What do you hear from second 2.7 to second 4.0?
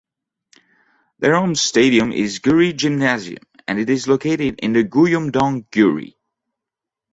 Gymnasium and it